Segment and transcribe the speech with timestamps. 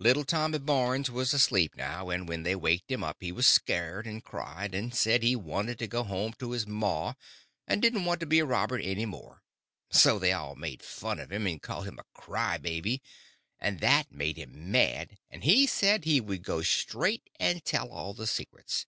[0.00, 4.06] Little Tommy Barnes was asleep now, and when they waked him up he was scared,
[4.06, 7.12] and cried, and said he wanted to go home to his ma,
[7.66, 9.42] and didn't want to be a robber any more.
[9.90, 13.02] So they all made fun of him, and called him cry baby,
[13.60, 18.14] and that made him mad, and he said he would go straight and tell all
[18.14, 18.86] the secrets.